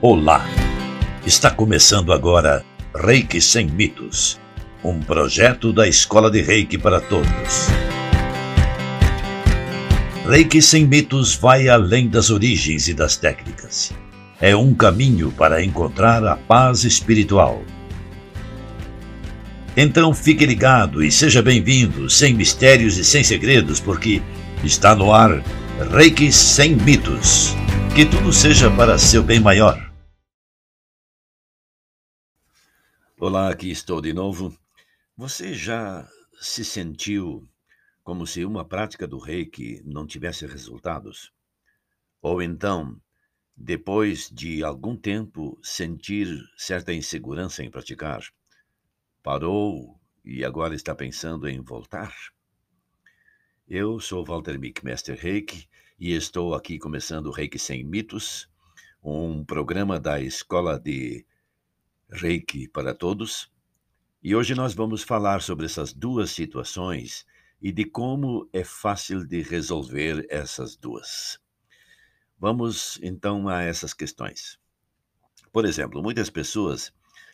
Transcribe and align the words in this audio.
Olá! 0.00 0.46
Está 1.26 1.50
começando 1.50 2.12
agora 2.12 2.64
Reiki 2.94 3.40
Sem 3.40 3.66
Mitos, 3.66 4.38
um 4.84 5.00
projeto 5.00 5.72
da 5.72 5.88
Escola 5.88 6.30
de 6.30 6.40
Reiki 6.40 6.78
para 6.78 7.00
Todos. 7.00 7.66
Reiki 10.24 10.62
Sem 10.62 10.86
Mitos 10.86 11.34
vai 11.34 11.68
além 11.68 12.06
das 12.06 12.30
origens 12.30 12.86
e 12.86 12.94
das 12.94 13.16
técnicas. 13.16 13.92
É 14.40 14.54
um 14.54 14.72
caminho 14.72 15.32
para 15.32 15.64
encontrar 15.64 16.24
a 16.24 16.36
paz 16.36 16.84
espiritual. 16.84 17.60
Então 19.76 20.14
fique 20.14 20.46
ligado 20.46 21.02
e 21.02 21.10
seja 21.10 21.42
bem-vindo, 21.42 22.08
sem 22.08 22.34
mistérios 22.34 22.98
e 22.98 23.04
sem 23.04 23.24
segredos, 23.24 23.80
porque 23.80 24.22
está 24.62 24.94
no 24.94 25.12
ar 25.12 25.42
Reiki 25.90 26.30
Sem 26.30 26.76
Mitos. 26.76 27.56
Que 27.96 28.04
tudo 28.04 28.32
seja 28.32 28.70
para 28.70 28.96
seu 28.96 29.24
bem 29.24 29.40
maior. 29.40 29.87
Olá, 33.20 33.50
aqui 33.50 33.68
estou 33.68 34.00
de 34.00 34.12
novo. 34.12 34.56
Você 35.16 35.52
já 35.52 36.08
se 36.40 36.64
sentiu 36.64 37.48
como 38.04 38.24
se 38.24 38.44
uma 38.44 38.64
prática 38.64 39.08
do 39.08 39.18
reiki 39.18 39.82
não 39.84 40.06
tivesse 40.06 40.46
resultados? 40.46 41.32
Ou 42.22 42.40
então, 42.40 42.96
depois 43.56 44.30
de 44.30 44.62
algum 44.62 44.96
tempo, 44.96 45.58
sentir 45.60 46.28
certa 46.56 46.94
insegurança 46.94 47.64
em 47.64 47.68
praticar? 47.68 48.22
Parou 49.20 49.98
e 50.24 50.44
agora 50.44 50.76
está 50.76 50.94
pensando 50.94 51.48
em 51.48 51.60
voltar? 51.60 52.14
Eu 53.68 53.98
sou 53.98 54.24
Walter 54.24 54.60
Mick, 54.60 54.84
Master 54.84 55.18
Reiki, 55.18 55.68
e 55.98 56.12
estou 56.14 56.54
aqui 56.54 56.78
começando 56.78 57.26
o 57.26 57.32
Reiki 57.32 57.58
Sem 57.58 57.82
Mitos, 57.82 58.48
um 59.02 59.44
programa 59.44 59.98
da 59.98 60.20
Escola 60.20 60.78
de 60.78 61.26
Reiki 62.10 62.68
para 62.68 62.94
todos. 62.94 63.50
E 64.22 64.34
hoje 64.34 64.54
nós 64.54 64.74
vamos 64.74 65.02
falar 65.02 65.42
sobre 65.42 65.66
essas 65.66 65.92
duas 65.92 66.30
situações 66.30 67.26
e 67.60 67.70
de 67.70 67.84
como 67.84 68.48
é 68.52 68.64
fácil 68.64 69.26
de 69.26 69.42
resolver 69.42 70.26
essas 70.30 70.76
duas. 70.76 71.38
Vamos 72.38 72.98
então 73.02 73.48
a 73.48 73.62
essas 73.62 73.92
questões. 73.92 74.58
Por 75.52 75.64
exemplo, 75.64 76.02
muitas 76.02 76.30
pessoas 76.30 76.92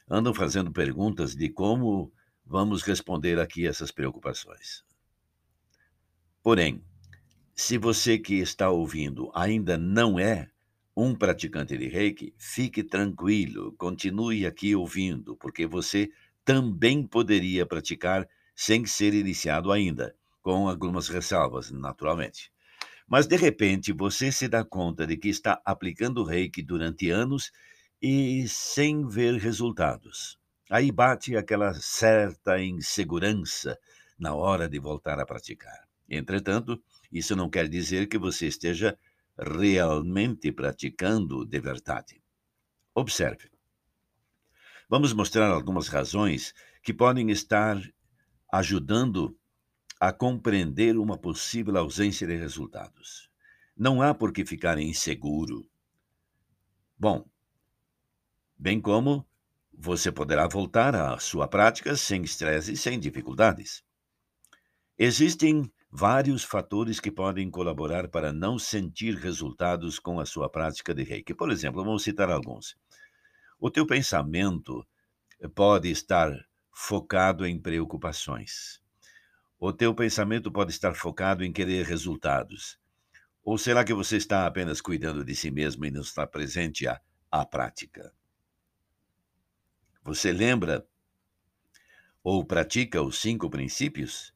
andam 0.09 0.35
fazendo 0.35 0.73
perguntas 0.73 1.35
de 1.35 1.49
como 1.49 2.13
vamos 2.45 2.83
responder 2.83 3.39
aqui 3.39 3.67
essas 3.67 3.91
preocupações. 3.91 4.85
Porém, 6.43 6.85
se 7.55 7.79
você 7.79 8.19
que 8.19 8.35
está 8.35 8.71
ouvindo 8.71 9.31
ainda 9.35 9.79
não 9.79 10.19
é 10.19 10.51
um 10.97 11.15
praticante 11.15 11.77
de 11.77 11.89
reiki, 11.89 12.35
fique 12.39 12.83
tranquilo, 12.85 13.73
continue 13.77 14.47
aqui 14.47 14.75
ouvindo, 14.77 15.37
porque 15.37 15.67
você 15.67 16.11
também 16.45 17.07
poderia 17.07 17.67
praticar 17.67 18.29
sem 18.55 18.87
ser 18.87 19.15
iniciado 19.15 19.73
ainda, 19.73 20.15
com 20.41 20.69
algumas 20.69 21.09
ressalvas, 21.09 21.71
naturalmente. 21.71 22.53
Mas 23.09 23.27
de 23.27 23.37
repente 23.37 23.93
você 23.93 24.31
se 24.31 24.49
dá 24.49 24.65
conta 24.65 25.07
de 25.07 25.17
que 25.17 25.29
está 25.29 25.61
aplicando 25.65 26.25
reiki 26.25 26.63
durante 26.63 27.11
anos 27.11 27.51
e 28.01 28.47
sem 28.49 29.07
ver 29.07 29.35
resultados. 29.37 30.39
Aí 30.71 30.91
bate 30.93 31.37
aquela 31.37 31.75
certa 31.75 32.63
insegurança 32.63 33.79
na 34.19 34.35
hora 34.35 34.69
de 34.69 34.79
voltar 34.79 35.19
a 35.19 35.27
praticar. 35.27 35.87
Entretanto, 36.09 36.83
isso 37.13 37.35
não 37.35 37.51
quer 37.51 37.69
dizer 37.69 38.09
que 38.09 38.19
você 38.19 38.47
esteja 38.47 38.97
realmente 39.39 40.53
praticando 40.53 41.45
de 41.45 41.61
verdade. 41.61 42.23
Observe. 42.95 43.51
Vamos 44.89 45.13
mostrar 45.13 45.51
algumas 45.51 45.89
razões 45.89 46.55
que 46.83 46.93
podem 46.93 47.31
estar 47.31 47.81
ajudando 48.53 49.37
a 49.99 50.13
compreender 50.13 50.97
uma 50.97 51.19
possível 51.19 51.77
ausência 51.79 52.27
de 52.27 52.37
resultados. 52.37 53.31
Não 53.77 54.01
há 54.03 54.15
por 54.15 54.33
que 54.33 54.45
ficar 54.45 54.79
inseguro. 54.79 55.69
Bom, 56.97 57.25
bem 58.57 58.81
como 58.81 59.27
você 59.73 60.13
poderá 60.13 60.47
voltar 60.47 60.95
à 60.95 61.19
sua 61.19 61.49
prática 61.49 61.97
sem 61.97 62.23
estresse 62.23 62.73
e 62.73 62.77
sem 62.77 63.01
dificuldades. 63.01 63.83
Existem 64.97 65.73
vários 65.97 66.43
fatores 66.43 66.99
que 66.99 67.09
podem 67.09 67.49
colaborar 67.49 68.09
para 68.09 68.33
não 68.33 68.59
sentir 68.59 69.15
resultados 69.15 69.97
com 69.97 70.19
a 70.19 70.27
sua 70.27 70.51
prática 70.51 70.93
de 70.93 71.05
reiki. 71.05 71.33
Por 71.33 71.53
exemplo, 71.53 71.85
vamos 71.85 72.03
citar 72.03 72.33
alguns. 72.33 72.77
O 73.61 73.71
teu 73.71 73.87
pensamento 73.87 74.85
pode 75.55 75.89
estar 75.89 76.37
focado 76.73 77.47
em 77.47 77.61
preocupações. 77.61 78.83
O 79.57 79.73
teu 79.73 79.95
pensamento 79.95 80.51
pode 80.51 80.73
estar 80.73 80.97
focado 80.97 81.45
em 81.45 81.53
querer 81.53 81.87
resultados. 81.87 82.77
Ou 83.45 83.57
será 83.57 83.85
que 83.85 83.95
você 83.95 84.17
está 84.17 84.47
apenas 84.47 84.81
cuidando 84.81 85.25
de 85.25 85.37
si 85.37 85.49
mesmo 85.49 85.85
e 85.85 85.93
não 85.93 86.01
está 86.01 86.27
presente 86.27 86.89
à, 86.89 87.01
à 87.31 87.47
prática? 87.47 88.13
Você 90.03 90.33
lembra 90.33 90.85
ou 92.21 92.45
pratica 92.45 93.01
os 93.01 93.17
cinco 93.21 93.49
princípios? 93.49 94.34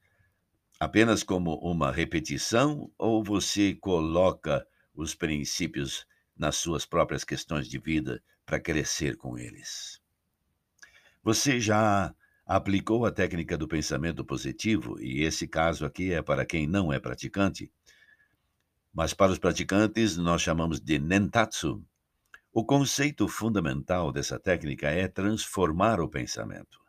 Apenas 0.78 1.22
como 1.22 1.56
uma 1.56 1.90
repetição 1.90 2.90
ou 2.96 3.22
você 3.22 3.74
coloca 3.74 4.66
os 4.94 5.14
princípios 5.14 6.06
nas 6.36 6.56
suas 6.56 6.86
próprias 6.86 7.24
questões 7.24 7.68
de 7.68 7.78
vida 7.78 8.22
para 8.46 8.60
crescer 8.60 9.16
com 9.16 9.36
eles? 9.36 10.00
Você 11.22 11.58
já 11.58 12.14
aplicou 12.46 13.04
a 13.04 13.12
técnica 13.12 13.58
do 13.58 13.68
pensamento 13.68 14.24
positivo, 14.24 14.98
e 15.00 15.22
esse 15.22 15.46
caso 15.46 15.84
aqui 15.84 16.12
é 16.12 16.22
para 16.22 16.46
quem 16.46 16.66
não 16.66 16.92
é 16.92 16.98
praticante, 16.98 17.70
mas 18.92 19.12
para 19.12 19.32
os 19.32 19.38
praticantes 19.38 20.16
nós 20.16 20.40
chamamos 20.40 20.80
de 20.80 20.98
Nentatsu. 20.98 21.84
O 22.52 22.64
conceito 22.64 23.28
fundamental 23.28 24.10
dessa 24.10 24.38
técnica 24.38 24.88
é 24.88 25.06
transformar 25.06 26.00
o 26.00 26.08
pensamento. 26.08 26.80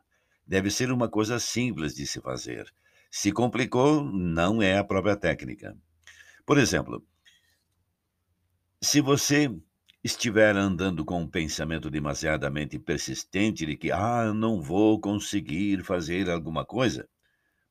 Deve 0.46 0.70
ser 0.70 0.90
uma 0.90 1.08
coisa 1.08 1.38
simples 1.38 1.94
de 1.94 2.06
se 2.06 2.20
fazer 2.20 2.72
se 3.10 3.32
complicou, 3.32 4.04
não 4.04 4.62
é 4.62 4.78
a 4.78 4.84
própria 4.84 5.16
técnica. 5.16 5.76
Por 6.46 6.58
exemplo, 6.58 7.04
se 8.80 9.00
você 9.00 9.50
estiver 10.02 10.56
andando 10.56 11.04
com 11.04 11.20
um 11.20 11.28
pensamento 11.28 11.90
demasiadamente 11.90 12.78
persistente 12.78 13.66
de 13.66 13.76
que, 13.76 13.92
ah, 13.92 14.32
não 14.32 14.60
vou 14.60 14.98
conseguir 14.98 15.84
fazer 15.84 16.30
alguma 16.30 16.64
coisa, 16.64 17.08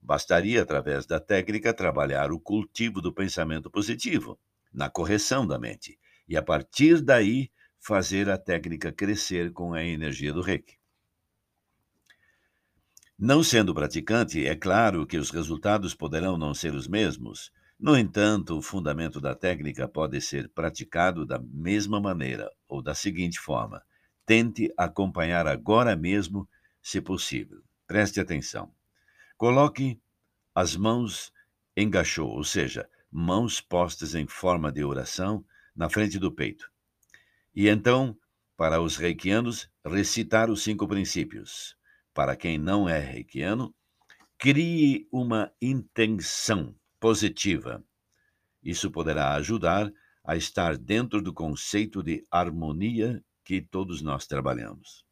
bastaria, 0.02 0.62
através 0.62 1.06
da 1.06 1.20
técnica, 1.20 1.74
trabalhar 1.74 2.32
o 2.32 2.40
cultivo 2.40 3.02
do 3.02 3.14
pensamento 3.14 3.70
positivo, 3.72 4.40
na 4.72 4.90
correção 4.90 5.48
da 5.48 5.58
mente, 5.58 5.98
e 6.28 6.38
a 6.38 6.44
partir 6.44 7.02
daí 7.02 7.50
fazer 7.80 8.30
a 8.30 8.38
técnica 8.38 8.92
crescer 8.92 9.52
com 9.52 9.74
a 9.74 9.84
energia 9.84 10.32
do 10.32 10.42
reiki. 10.42 10.79
Não 13.22 13.44
sendo 13.44 13.74
praticante, 13.74 14.48
é 14.48 14.56
claro 14.56 15.06
que 15.06 15.18
os 15.18 15.30
resultados 15.30 15.94
poderão 15.94 16.38
não 16.38 16.54
ser 16.54 16.74
os 16.74 16.88
mesmos. 16.88 17.52
No 17.78 17.98
entanto, 17.98 18.58
o 18.58 18.62
fundamento 18.62 19.20
da 19.20 19.36
técnica 19.36 19.90
pode 19.90 20.22
ser 20.22 20.48
praticado 20.48 21.26
da 21.26 21.38
mesma 21.38 22.00
maneira 22.00 22.50
ou 22.66 22.82
da 22.82 22.96
seguinte 22.96 23.38
forma: 23.38 23.84
tente 24.26 24.74
acompanhar 24.78 25.48
agora 25.48 25.98
mesmo, 25.98 26.48
se 26.82 27.02
possível. 27.02 27.62
Preste 27.86 28.22
atenção. 28.22 28.72
Coloque 29.36 30.00
as 30.56 30.78
mãos 30.78 31.34
em 31.76 31.90
gachô, 31.90 32.26
ou 32.26 32.46
seja, 32.46 32.88
mãos 33.12 33.60
postas 33.60 34.16
em 34.16 34.28
forma 34.28 34.72
de 34.72 34.82
oração 34.82 35.44
na 35.76 35.90
frente 35.90 36.18
do 36.18 36.32
peito. 36.32 36.72
E 37.54 37.68
então, 37.68 38.18
para 38.56 38.82
os 38.82 38.96
reikianos, 38.96 39.70
recitar 39.86 40.50
os 40.50 40.64
cinco 40.64 40.88
princípios 40.88 41.78
para 42.20 42.36
quem 42.36 42.58
não 42.58 42.90
é 42.90 43.00
reikiano, 43.00 43.74
crie 44.38 45.08
uma 45.10 45.54
intenção 45.62 46.76
positiva. 47.00 47.82
Isso 48.62 48.92
poderá 48.92 49.36
ajudar 49.36 49.90
a 50.22 50.36
estar 50.36 50.78
dentro 50.78 51.22
do 51.22 51.34
conceito 51.34 52.04
de 52.04 52.22
harmonia 52.30 53.24
que 53.42 53.62
todos 53.62 54.02
nós 54.02 54.28
trabalhamos. 54.28 55.06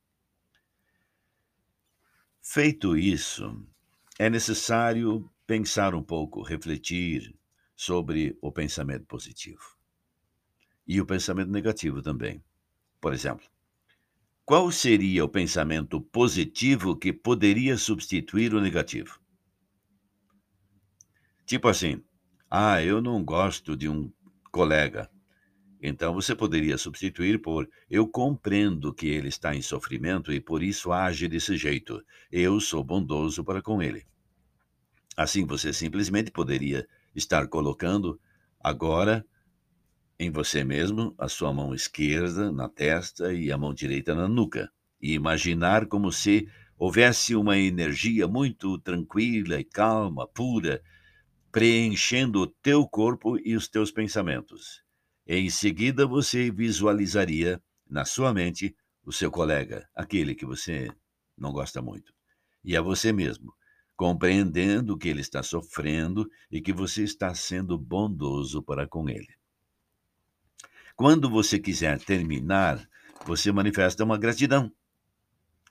Feito 2.41 2.97
isso, 2.97 3.65
é 4.19 4.29
necessário 4.29 5.31
pensar 5.45 5.95
um 5.95 6.03
pouco, 6.03 6.41
refletir 6.41 7.33
sobre 7.73 8.37
o 8.41 8.51
pensamento 8.51 9.05
positivo 9.05 9.77
e 10.85 10.99
o 10.99 11.05
pensamento 11.05 11.51
negativo 11.51 12.01
também. 12.01 12.43
Por 12.99 13.13
exemplo, 13.13 13.47
qual 14.47 14.71
seria 14.71 15.25
o 15.25 15.27
pensamento 15.27 15.99
positivo 15.99 16.95
que 16.95 17.11
poderia 17.11 17.75
substituir 17.75 18.53
o 18.53 18.61
negativo? 18.61 19.19
Tipo 21.45 21.67
assim, 21.67 22.01
ah, 22.49 22.81
eu 22.81 23.01
não 23.01 23.21
gosto 23.25 23.75
de 23.75 23.89
um 23.89 24.09
colega. 24.49 25.11
Então 25.83 26.13
você 26.13 26.33
poderia 26.33 26.77
substituir 26.77 27.41
por 27.41 27.69
eu 27.89 28.07
compreendo 28.07 28.93
que 28.93 29.07
ele 29.07 29.27
está 29.27 29.53
em 29.53 29.61
sofrimento 29.61 30.31
e 30.31 30.39
por 30.39 30.63
isso 30.63 30.93
age 30.93 31.27
desse 31.27 31.57
jeito. 31.57 32.01
Eu 32.31 32.61
sou 32.61 32.81
bondoso 32.81 33.43
para 33.43 33.61
com 33.61 33.81
ele. 33.81 34.05
Assim 35.17 35.45
você 35.45 35.73
simplesmente 35.73 36.31
poderia 36.31 36.87
estar 37.13 37.49
colocando 37.49 38.17
agora 38.61 39.25
em 40.19 40.31
você 40.31 40.63
mesmo 40.63 41.13
a 41.17 41.29
sua 41.29 41.53
mão 41.53 41.73
esquerda 41.73 42.51
na 42.51 42.67
testa 42.67 43.33
e 43.33 43.51
a 43.51 43.57
mão 43.57 43.73
direita 43.73 44.15
na 44.15 44.27
nuca 44.27 44.71
e 44.99 45.13
imaginar 45.13 45.85
como 45.85 46.11
se 46.11 46.49
houvesse 46.77 47.35
uma 47.35 47.57
energia 47.57 48.27
muito 48.27 48.79
tranquila 48.79 49.59
e 49.59 49.63
calma, 49.63 50.27
pura, 50.27 50.81
preenchendo 51.51 52.41
o 52.41 52.47
teu 52.47 52.87
corpo 52.87 53.37
e 53.37 53.55
os 53.55 53.67
teus 53.67 53.91
pensamentos. 53.91 54.83
Em 55.25 55.49
seguida, 55.49 56.05
você 56.07 56.49
visualizaria 56.49 57.61
na 57.89 58.05
sua 58.05 58.33
mente 58.33 58.75
o 59.03 59.11
seu 59.11 59.29
colega, 59.31 59.87
aquele 59.95 60.33
que 60.33 60.45
você 60.45 60.89
não 61.37 61.51
gosta 61.51 61.81
muito, 61.81 62.13
e 62.63 62.75
a 62.75 62.81
você 62.81 63.13
mesmo, 63.13 63.53
compreendendo 63.95 64.97
que 64.97 65.07
ele 65.07 65.21
está 65.21 65.41
sofrendo 65.41 66.29
e 66.51 66.61
que 66.61 66.73
você 66.73 67.03
está 67.03 67.33
sendo 67.33 67.77
bondoso 67.77 68.61
para 68.61 68.87
com 68.87 69.09
ele. 69.09 69.37
Quando 70.97 71.29
você 71.29 71.59
quiser 71.59 71.99
terminar, 71.99 72.85
você 73.25 73.51
manifesta 73.51 74.03
uma 74.03 74.17
gratidão 74.17 74.69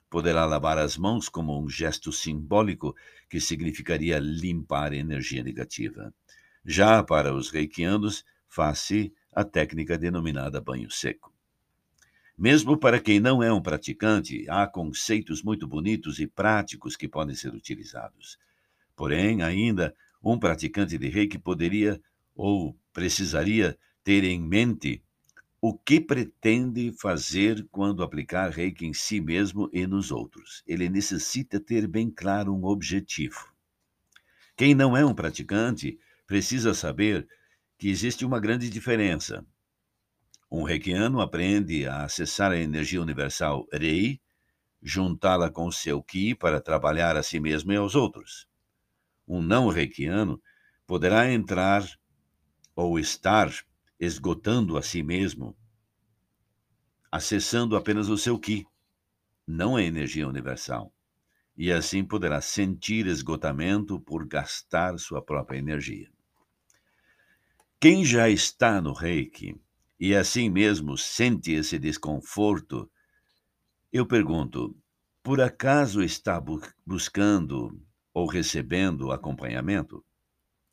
Poderá 0.09 0.45
lavar 0.45 0.77
as 0.77 0.97
mãos 0.97 1.27
como 1.27 1.61
um 1.61 1.69
gesto 1.69 2.13
simbólico 2.13 2.95
que 3.29 3.41
significaria 3.41 4.19
limpar 4.19 4.93
energia 4.93 5.43
negativa. 5.43 6.13
Já 6.65 7.03
para 7.03 7.33
os 7.33 7.49
reikianos, 7.49 8.23
faz-se 8.47 9.13
a 9.35 9.43
técnica 9.43 9.97
denominada 9.97 10.61
banho 10.61 10.89
seco. 10.89 11.33
Mesmo 12.37 12.77
para 12.77 13.01
quem 13.01 13.19
não 13.19 13.43
é 13.43 13.51
um 13.51 13.61
praticante, 13.61 14.45
há 14.49 14.65
conceitos 14.65 15.43
muito 15.43 15.67
bonitos 15.67 16.19
e 16.19 16.27
práticos 16.27 16.95
que 16.95 17.09
podem 17.09 17.35
ser 17.35 17.53
utilizados. 17.53 18.37
Porém, 18.95 19.41
ainda, 19.41 19.93
um 20.23 20.39
praticante 20.39 20.97
de 20.97 21.09
reiki 21.09 21.37
poderia 21.37 21.99
ou 22.33 22.79
precisaria 22.93 23.77
ter 24.05 24.23
em 24.23 24.39
mente 24.39 25.03
o 25.59 25.75
que 25.75 25.99
pretende 25.99 26.91
fazer 26.91 27.67
quando 27.71 28.03
aplicar 28.03 28.49
reiki 28.51 28.85
em 28.85 28.93
si 28.93 29.19
mesmo 29.19 29.69
e 29.73 29.87
nos 29.87 30.11
outros? 30.11 30.63
Ele 30.67 30.87
necessita 30.87 31.59
ter 31.59 31.87
bem 31.87 32.11
claro 32.11 32.53
um 32.53 32.65
objetivo. 32.65 33.51
Quem 34.55 34.75
não 34.75 34.95
é 34.95 35.03
um 35.03 35.15
praticante 35.15 35.99
precisa 36.27 36.73
saber 36.73 37.27
que 37.77 37.89
existe 37.89 38.23
uma 38.23 38.39
grande 38.39 38.69
diferença. 38.69 39.45
Um 40.49 40.63
reikiano 40.63 41.21
aprende 41.21 41.87
a 41.87 42.03
acessar 42.03 42.51
a 42.51 42.57
energia 42.57 43.01
universal 43.01 43.67
Rei, 43.71 44.21
juntá-la 44.81 45.49
com 45.49 45.71
seu 45.71 46.01
Ki 46.03 46.35
para 46.35 46.61
trabalhar 46.61 47.17
a 47.17 47.23
si 47.23 47.39
mesmo 47.39 47.71
e 47.71 47.75
aos 47.75 47.95
outros. 47.95 48.47
Um 49.27 49.41
não 49.41 49.69
reikiano 49.69 50.41
poderá 50.85 51.31
entrar 51.31 51.83
ou 52.75 52.97
estar 52.99 53.51
esgotando 53.99 54.77
a 54.77 54.81
si 54.81 55.01
mesmo, 55.01 55.55
acessando 57.11 57.75
apenas 57.75 58.09
o 58.09 58.17
seu 58.17 58.37
Ki, 58.37 58.65
não 59.45 59.75
a 59.75 59.83
energia 59.83 60.27
universal, 60.27 60.93
e 61.55 61.71
assim 61.71 62.03
poderá 62.03 62.39
sentir 62.41 63.07
esgotamento 63.07 63.99
por 63.99 64.27
gastar 64.27 64.97
sua 64.99 65.21
própria 65.21 65.57
energia. 65.57 66.11
Quem 67.79 68.03
já 68.03 68.29
está 68.29 68.81
no 68.81 68.93
reiki 68.93 69.59
e 69.99 70.15
assim 70.15 70.49
mesmo 70.49 70.97
sente 70.97 71.51
esse 71.51 71.79
desconforto, 71.79 72.89
eu 73.91 74.05
pergunto: 74.05 74.75
por 75.23 75.41
acaso 75.41 76.03
está 76.03 76.39
bu 76.39 76.61
buscando 76.85 77.79
ou 78.13 78.27
recebendo 78.27 79.11
acompanhamento? 79.11 80.03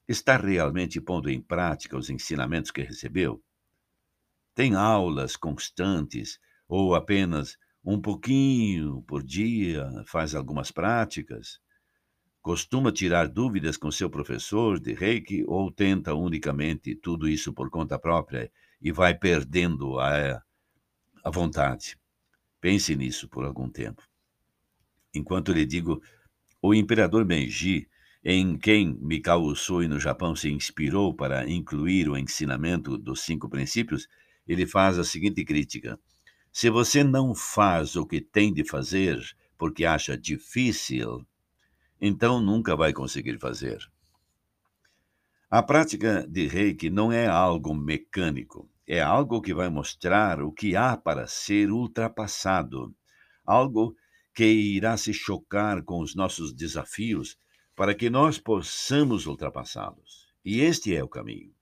Está 0.06 0.36
realmente 0.36 1.00
pondo 1.00 1.30
em 1.30 1.40
prática 1.40 1.96
os 1.96 2.10
ensinamentos 2.10 2.70
que 2.70 2.82
recebeu? 2.82 3.42
Tem 4.54 4.74
aulas 4.74 5.34
constantes 5.34 6.38
ou 6.68 6.94
apenas 6.94 7.56
um 7.82 8.00
pouquinho 8.00 9.02
por 9.02 9.22
dia 9.22 9.90
faz 10.06 10.34
algumas 10.34 10.70
práticas? 10.70 11.58
Costuma 12.42 12.92
tirar 12.92 13.28
dúvidas 13.28 13.78
com 13.78 13.90
seu 13.90 14.10
professor 14.10 14.78
de 14.78 14.92
reiki 14.92 15.42
ou 15.46 15.72
tenta 15.72 16.14
unicamente 16.14 16.94
tudo 16.94 17.26
isso 17.26 17.54
por 17.54 17.70
conta 17.70 17.98
própria 17.98 18.52
e 18.82 18.92
vai 18.92 19.14
perdendo 19.14 19.98
a, 19.98 20.42
a 21.24 21.30
vontade? 21.30 21.98
Pense 22.60 22.94
nisso 22.94 23.26
por 23.26 23.46
algum 23.46 23.70
tempo. 23.70 24.02
Enquanto 25.14 25.52
lhe 25.52 25.64
digo, 25.64 26.02
o 26.60 26.74
imperador 26.74 27.24
Meiji 27.24 27.88
em 28.24 28.56
quem 28.56 28.96
Mikao 29.02 29.42
Usui 29.42 29.86
no 29.86 30.00
Japão 30.00 30.34
se 30.34 30.50
inspirou 30.50 31.12
para 31.14 31.46
incluir 31.46 32.08
o 32.08 32.16
ensinamento 32.16 32.96
dos 32.96 33.20
cinco 33.20 33.50
princípios, 33.50 34.08
ele 34.48 34.66
faz 34.66 34.98
a 34.98 35.04
seguinte 35.04 35.44
crítica: 35.44 36.00
Se 36.50 36.70
você 36.70 37.04
não 37.04 37.34
faz 37.34 37.96
o 37.96 38.06
que 38.06 38.22
tem 38.22 38.50
de 38.50 38.64
fazer 38.64 39.20
porque 39.58 39.84
acha 39.84 40.16
difícil, 40.16 41.26
então 42.00 42.40
nunca 42.40 42.74
vai 42.74 42.94
conseguir 42.94 43.38
fazer. 43.38 43.78
A 45.50 45.62
prática 45.62 46.26
de 46.26 46.46
reiki 46.46 46.88
não 46.88 47.12
é 47.12 47.26
algo 47.26 47.74
mecânico, 47.74 48.68
é 48.86 49.02
algo 49.02 49.42
que 49.42 49.52
vai 49.52 49.68
mostrar 49.68 50.42
o 50.42 50.50
que 50.50 50.74
há 50.74 50.96
para 50.96 51.26
ser 51.26 51.70
ultrapassado, 51.70 52.94
algo 53.44 53.94
que 54.34 54.44
irá 54.46 54.96
se 54.96 55.12
chocar 55.12 55.82
com 55.82 56.00
os 56.00 56.14
nossos 56.14 56.52
desafios 56.52 57.36
para 57.74 57.94
que 57.94 58.08
nós 58.08 58.38
possamos 58.38 59.26
ultrapassá-los. 59.26 60.32
E 60.44 60.60
este 60.60 60.94
é 60.94 61.02
o 61.02 61.08
caminho, 61.08 61.54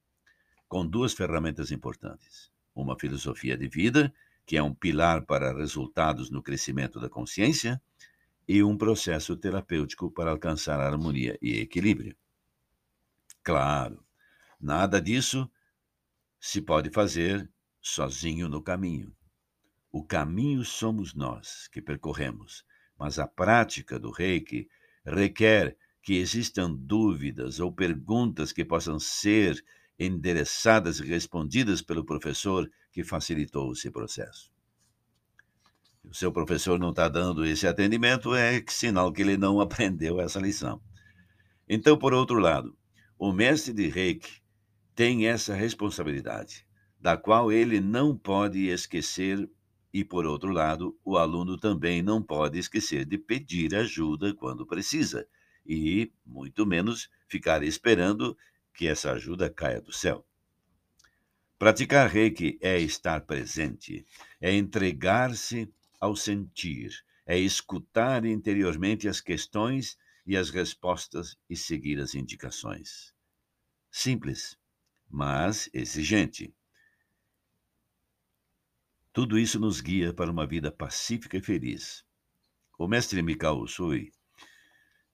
com 0.69 0.87
duas 0.87 1.13
ferramentas 1.13 1.71
importantes: 1.71 2.51
uma 2.75 2.99
filosofia 2.99 3.57
de 3.57 3.69
vida, 3.69 4.13
que 4.45 4.57
é 4.57 4.63
um 4.63 4.75
pilar 4.75 5.25
para 5.25 5.57
resultados 5.57 6.31
no 6.31 6.43
crescimento 6.43 7.01
da 7.01 7.09
consciência, 7.09 7.81
e 8.47 8.63
um 8.63 8.77
processo 8.77 9.37
terapêutico 9.37 10.11
para 10.11 10.31
alcançar 10.31 10.81
harmonia 10.81 11.39
e 11.41 11.61
equilíbrio. 11.61 12.17
Claro, 13.43 14.05
nada 14.61 15.01
disso 15.01 15.51
se 16.41 16.61
pode 16.61 16.91
fazer 16.91 17.51
sozinho 17.81 18.49
no 18.49 18.61
caminho. 18.61 19.15
O 19.91 20.05
caminho 20.05 20.65
somos 20.65 21.15
nós 21.15 21.69
que 21.69 21.81
percorremos, 21.81 22.65
mas 22.99 23.19
a 23.19 23.27
prática 23.27 23.99
do 23.99 24.11
reiki 24.11 24.69
requer 25.05 25.77
que 26.03 26.15
existam 26.15 26.75
dúvidas 26.75 27.61
ou 27.61 27.73
perguntas 27.73 28.53
que 28.53 28.65
possam 28.65 28.99
ser 28.99 29.63
endereçadas 29.99 30.99
e 30.99 31.05
respondidas 31.05 31.81
pelo 31.81 32.05
professor 32.05 32.69
que 32.91 33.05
facilitou 33.05 33.73
esse 33.73 33.91
processo. 33.91 34.51
O 36.05 36.13
seu 36.13 36.33
professor 36.33 36.79
não 36.81 36.91
está 36.91 37.09
dando 37.09 37.47
esse 37.47 37.67
atendimento, 37.67 38.35
é 38.35 38.63
sinal 38.69 39.13
que 39.13 39.23
ele 39.23 39.37
não 39.37 39.61
aprendeu 39.63 40.21
essa 40.21 40.41
lição. 40.41 40.83
Então, 41.69 41.97
por 41.97 42.13
outro 42.13 42.39
lado, 42.39 42.77
o 43.17 43.33
mestre 43.33 43.73
de 43.73 43.87
Reiki 43.87 44.43
tem 44.97 45.29
essa 45.29 45.55
responsabilidade, 45.55 46.67
da 47.01 47.17
qual 47.17 47.53
ele 47.53 47.81
não 47.81 48.19
pode 48.19 48.67
esquecer, 48.67 49.49
e 49.95 50.05
por 50.05 50.27
outro 50.27 50.51
lado, 50.51 50.99
o 51.05 51.17
aluno 51.17 51.57
também 51.57 52.03
não 52.03 52.21
pode 52.21 52.59
esquecer 52.59 53.05
de 53.05 53.17
pedir 53.17 53.75
ajuda 53.77 54.35
quando 54.35 54.67
precisa 54.67 55.25
e 55.67 56.13
muito 56.25 56.67
menos 56.67 57.09
ficar 57.29 57.63
esperando 57.63 58.37
que 58.75 58.87
essa 58.87 59.13
ajuda 59.13 59.51
caia 59.51 59.81
do 59.81 59.93
céu. 59.93 60.27
Praticar 61.59 62.09
reiki 62.09 62.59
é 62.61 62.79
estar 62.81 63.21
presente, 63.21 64.05
é 64.41 64.53
entregar-se 64.53 65.73
ao 66.01 66.17
sentir, 66.17 67.05
é 67.25 67.39
escutar 67.39 68.25
interiormente 68.25 69.09
as 69.09 69.21
questões 69.21 69.97
e 70.27 70.37
as 70.37 70.51
respostas 70.51 71.37
e 71.49 71.57
seguir 71.57 72.01
as 72.01 72.15
indicações. 72.15 73.15
Simples, 73.91 74.59
mas 75.09 75.71
exigente. 75.73 76.53
Tudo 79.13 79.39
isso 79.39 79.61
nos 79.61 79.81
guia 79.81 80.13
para 80.13 80.31
uma 80.31 80.47
vida 80.47 80.73
pacífica 80.73 81.37
e 81.37 81.43
feliz. 81.43 82.05
O 82.79 82.89
mestre 82.89 83.23
Mikao 83.23 83.61
Usui 83.61 84.11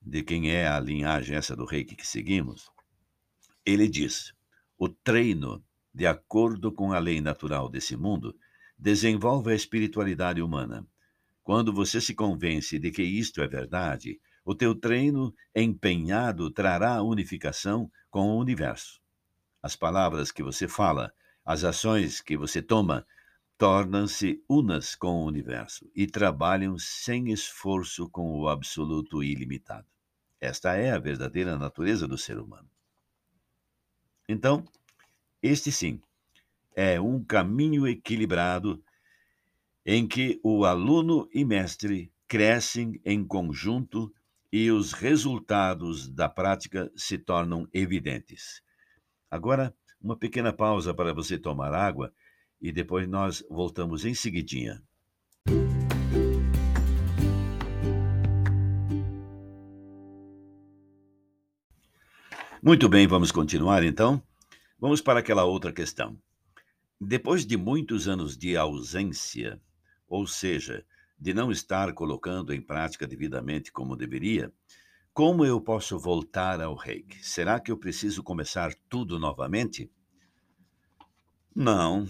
de 0.00 0.22
quem 0.22 0.50
é 0.50 0.66
a 0.66 0.80
linhagem 0.80 1.36
essa 1.36 1.54
do 1.54 1.64
reiki 1.64 1.94
que 1.96 2.06
seguimos, 2.06 2.70
ele 3.64 3.88
diz: 3.88 4.32
o 4.78 4.88
treino, 4.88 5.62
de 5.92 6.06
acordo 6.06 6.72
com 6.72 6.92
a 6.92 6.98
lei 6.98 7.20
natural 7.20 7.68
desse 7.68 7.96
mundo, 7.96 8.36
desenvolve 8.78 9.52
a 9.52 9.54
espiritualidade 9.54 10.40
humana. 10.40 10.86
Quando 11.42 11.72
você 11.72 12.00
se 12.00 12.14
convence 12.14 12.78
de 12.78 12.90
que 12.90 13.02
isto 13.02 13.42
é 13.42 13.48
verdade, 13.48 14.20
o 14.44 14.54
teu 14.54 14.74
treino 14.74 15.34
empenhado 15.54 16.50
trará 16.50 17.02
unificação 17.02 17.90
com 18.10 18.30
o 18.30 18.38
universo. 18.38 19.00
As 19.62 19.74
palavras 19.74 20.30
que 20.30 20.42
você 20.42 20.68
fala, 20.68 21.12
As 21.44 21.64
ações 21.64 22.20
que 22.20 22.36
você 22.36 22.60
toma 22.60 23.06
tornam-se 23.58 24.40
unas 24.48 24.94
com 24.94 25.16
o 25.16 25.26
universo 25.26 25.90
e 25.92 26.06
trabalham 26.06 26.78
sem 26.78 27.32
esforço 27.32 28.08
com 28.08 28.38
o 28.38 28.48
absoluto 28.48 29.20
ilimitado. 29.20 29.86
Esta 30.40 30.76
é 30.76 30.92
a 30.92 30.98
verdadeira 30.98 31.58
natureza 31.58 32.06
do 32.06 32.16
ser 32.16 32.38
humano. 32.38 32.70
Então, 34.28 34.64
este 35.42 35.72
sim 35.72 36.00
é 36.76 37.00
um 37.00 37.24
caminho 37.24 37.88
equilibrado 37.88 38.80
em 39.84 40.06
que 40.06 40.38
o 40.44 40.64
aluno 40.64 41.28
e 41.34 41.44
mestre 41.44 42.12
crescem 42.28 43.00
em 43.04 43.26
conjunto 43.26 44.14
e 44.52 44.70
os 44.70 44.92
resultados 44.92 46.08
da 46.08 46.28
prática 46.28 46.92
se 46.94 47.18
tornam 47.18 47.66
evidentes. 47.72 48.62
Agora, 49.28 49.74
uma 50.00 50.16
pequena 50.16 50.52
pausa 50.52 50.94
para 50.94 51.12
você 51.12 51.36
tomar 51.36 51.74
água 51.74 52.12
e 52.60 52.72
depois 52.72 53.08
nós 53.08 53.44
voltamos 53.48 54.04
em 54.04 54.14
seguidinha. 54.14 54.82
Muito 62.62 62.88
bem, 62.88 63.06
vamos 63.06 63.30
continuar 63.30 63.84
então. 63.84 64.22
Vamos 64.78 65.00
para 65.00 65.20
aquela 65.20 65.44
outra 65.44 65.72
questão. 65.72 66.18
Depois 67.00 67.46
de 67.46 67.56
muitos 67.56 68.08
anos 68.08 68.36
de 68.36 68.56
ausência, 68.56 69.60
ou 70.08 70.26
seja, 70.26 70.84
de 71.18 71.32
não 71.32 71.50
estar 71.50 71.92
colocando 71.92 72.52
em 72.52 72.60
prática 72.60 73.06
devidamente 73.06 73.72
como 73.72 73.96
deveria, 73.96 74.52
como 75.14 75.44
eu 75.44 75.60
posso 75.60 75.98
voltar 75.98 76.60
ao 76.60 76.74
reiki? 76.74 77.24
Será 77.24 77.58
que 77.58 77.72
eu 77.72 77.76
preciso 77.76 78.22
começar 78.22 78.72
tudo 78.88 79.18
novamente? 79.18 79.90
Não, 81.54 82.08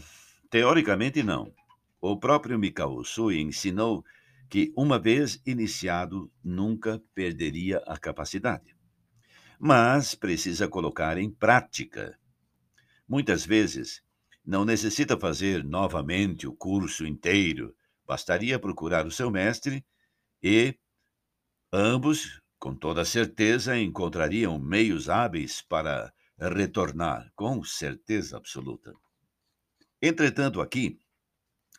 teoricamente 0.50 1.22
não. 1.22 1.52
O 2.00 2.16
próprio 2.18 2.58
Mikao 2.58 3.02
ensinou 3.32 4.04
que, 4.48 4.72
uma 4.76 4.98
vez 4.98 5.42
iniciado, 5.44 6.32
nunca 6.42 7.02
perderia 7.14 7.78
a 7.86 7.98
capacidade. 7.98 8.76
Mas 9.58 10.14
precisa 10.14 10.68
colocar 10.68 11.18
em 11.18 11.30
prática. 11.30 12.18
Muitas 13.06 13.44
vezes, 13.44 14.02
não 14.44 14.64
necessita 14.64 15.18
fazer 15.18 15.64
novamente 15.64 16.46
o 16.46 16.54
curso 16.54 17.06
inteiro, 17.06 17.74
bastaria 18.06 18.58
procurar 18.58 19.06
o 19.06 19.10
seu 19.10 19.30
mestre 19.30 19.84
e 20.42 20.78
ambos, 21.72 22.40
com 22.58 22.74
toda 22.74 23.04
certeza, 23.04 23.78
encontrariam 23.78 24.58
meios 24.58 25.08
hábeis 25.08 25.60
para 25.60 26.12
retornar, 26.38 27.30
com 27.34 27.62
certeza 27.62 28.36
absoluta. 28.36 28.94
Entretanto, 30.00 30.60
aqui, 30.60 30.98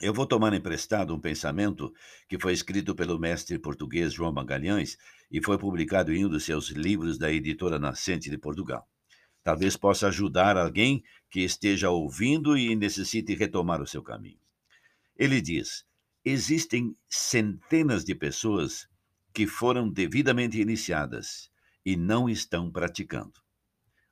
eu 0.02 0.14
vou 0.14 0.26
tomar 0.26 0.54
emprestado 0.54 1.16
um 1.16 1.20
pensamento 1.20 1.94
que 2.28 2.38
foi 2.38 2.52
escrito 2.52 2.94
pelo 2.94 3.18
mestre 3.18 3.58
português 3.58 4.14
João 4.14 4.34
Magalhães 4.34 4.98
e 5.32 5.42
foi 5.42 5.58
publicado 5.58 6.14
em 6.14 6.26
um 6.26 6.30
dos 6.30 6.44
seus 6.44 6.70
livros 6.70 7.18
da 7.18 7.32
editora 7.32 7.80
Nascente 7.80 8.30
de 8.30 8.38
Portugal. 8.38 8.88
Talvez 9.42 9.78
possa 9.78 10.08
ajudar 10.08 10.58
alguém 10.58 11.02
que 11.30 11.42
esteja 11.42 11.90
ouvindo 11.90 12.58
e 12.58 12.76
necessite 12.76 13.34
retomar 13.36 13.82
o 13.82 13.88
seu 13.88 14.04
caminho. 14.04 14.40
Ele 15.16 15.42
diz: 15.42 15.86
existem 16.24 16.96
centenas 17.10 18.04
de 18.04 18.14
pessoas 18.14 18.88
que 19.34 19.48
foram 19.48 19.90
devidamente 19.90 20.60
iniciadas 20.60 21.50
e 21.86 21.96
não 21.96 22.30
estão 22.30 22.70
praticando. 22.70 23.40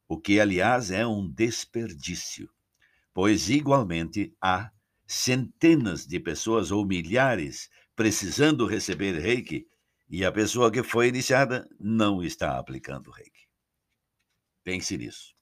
O 0.07 0.17
que, 0.17 0.39
aliás, 0.39 0.91
é 0.91 1.05
um 1.05 1.29
desperdício, 1.29 2.49
pois, 3.17 3.49
igualmente, 3.49 4.31
há 4.39 4.69
centenas 5.07 6.05
de 6.05 6.19
pessoas 6.19 6.69
ou 6.69 6.85
milhares 6.85 7.67
precisando 7.95 8.67
receber 8.67 9.13
reiki 9.13 9.65
e 10.07 10.23
a 10.23 10.31
pessoa 10.31 10.71
que 10.71 10.83
foi 10.83 11.07
iniciada 11.07 11.67
não 11.79 12.21
está 12.21 12.59
aplicando 12.59 13.09
reiki. 13.09 13.47
Pense 14.63 14.95
nisso. 14.95 15.33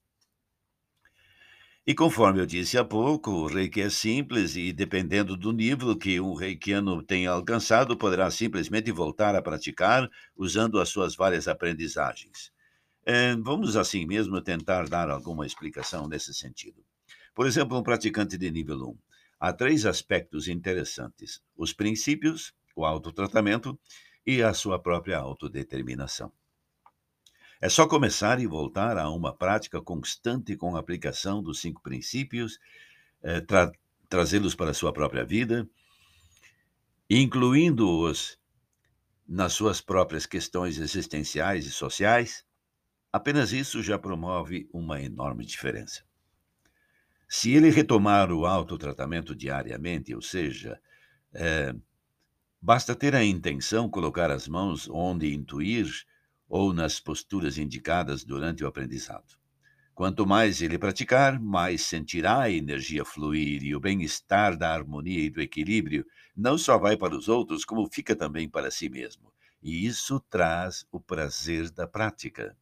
E 1.86 1.94
conforme 1.94 2.40
eu 2.40 2.46
disse 2.46 2.78
há 2.78 2.86
pouco, 2.86 3.30
o 3.30 3.48
reiki 3.48 3.82
é 3.82 3.90
simples 3.90 4.56
e, 4.56 4.72
dependendo 4.72 5.36
do 5.36 5.52
nível 5.52 5.98
que 5.98 6.18
um 6.18 6.34
reikiano 6.34 7.04
tenha 7.04 7.32
alcançado, 7.32 7.98
poderá 7.98 8.32
simplesmente 8.32 8.90
voltar 8.90 9.36
a 9.36 9.42
praticar 9.42 10.10
usando 10.34 10.80
as 10.80 10.88
suas 10.88 11.14
várias 11.14 11.46
aprendizagens. 11.46 12.54
É, 13.06 13.36
vamos, 13.36 13.76
assim 13.76 14.06
mesmo, 14.06 14.42
tentar 14.42 14.88
dar 14.88 15.10
alguma 15.10 15.46
explicação 15.46 16.08
nesse 16.08 16.34
sentido. 16.34 16.82
Por 17.36 17.46
exemplo, 17.46 17.78
um 17.78 17.84
praticante 17.84 18.38
de 18.38 18.50
nível 18.50 18.78
1 18.78 18.98
há 19.38 19.52
três 19.52 19.86
aspectos 19.86 20.48
interessantes: 20.48 21.44
os 21.58 21.74
princípios, 21.74 22.54
o 22.74 22.86
autotratamento 22.86 23.78
e 24.26 24.42
a 24.42 24.54
sua 24.54 24.80
própria 24.80 25.18
autodeterminação. 25.18 26.32
É 27.60 27.68
só 27.68 27.88
começar 27.88 28.40
e 28.40 28.48
voltar 28.48 28.98
a 28.98 29.10
uma 29.10 29.36
prática 29.36 29.82
constante 29.82 30.56
com 30.56 30.78
a 30.78 30.80
aplicação 30.80 31.44
dos 31.44 31.60
cinco 31.60 31.82
princípios, 31.82 32.58
eh, 33.22 33.42
tra 33.42 33.70
trazê-los 34.08 34.56
para 34.56 34.72
a 34.72 34.74
sua 34.74 34.94
própria 34.94 35.26
vida, 35.26 35.68
incluindo-os 37.10 38.38
nas 39.28 39.52
suas 39.52 39.82
próprias 39.82 40.26
questões 40.26 40.78
existenciais 40.78 41.66
e 41.66 41.72
sociais. 41.72 42.46
Apenas 43.12 43.52
isso 43.52 43.82
já 43.82 43.98
promove 43.98 44.70
uma 44.72 45.02
enorme 45.02 45.44
diferença. 45.44 46.04
Se 47.28 47.52
ele 47.52 47.70
retomar 47.70 48.32
o 48.32 48.46
autotratamento 48.46 49.36
diariamente, 49.36 50.14
ou 50.14 50.22
seja, 50.22 50.80
é, 51.34 51.76
basta 52.62 52.96
ter 52.96 53.16
a 53.16 53.24
intenção, 53.24 53.90
colocar 53.90 54.30
as 54.30 54.48
mãos 54.48 54.88
onde 54.90 55.34
intuir 55.34 55.88
ou 56.48 56.74
nas 56.74 57.00
posturas 57.00 57.58
indicadas 57.58 58.24
durante 58.24 58.64
o 58.64 58.68
aprendizado. 58.68 59.36
Quanto 59.96 60.28
mais 60.28 60.62
ele 60.62 60.78
praticar, 60.78 61.40
mais 61.40 61.86
sentirá 61.86 62.42
a 62.42 62.52
energia 62.52 63.06
fluir 63.06 63.64
e 63.64 63.74
o 63.74 63.80
bem-estar 63.80 64.58
da 64.58 64.74
harmonia 64.74 65.22
e 65.22 65.30
do 65.30 65.42
equilíbrio 65.42 66.06
não 66.36 66.58
só 66.58 66.78
vai 66.78 66.98
para 66.98 67.16
os 67.16 67.30
outros, 67.30 67.64
como 67.64 67.90
fica 67.90 68.14
também 68.14 68.50
para 68.50 68.70
si 68.70 68.90
mesmo. 68.90 69.32
E 69.64 69.86
isso 69.86 70.20
traz 70.30 70.86
o 70.92 71.00
prazer 71.00 71.72
da 71.72 71.88
prática. 71.88 72.56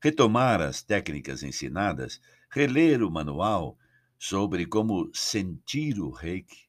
Retomar 0.00 0.62
as 0.62 0.82
técnicas 0.82 1.42
ensinadas 1.42 2.20
reler 2.54 3.02
o 3.02 3.10
manual 3.10 3.76
sobre 4.16 4.64
como 4.64 5.10
sentir 5.12 5.98
o 5.98 6.10
reiki, 6.10 6.68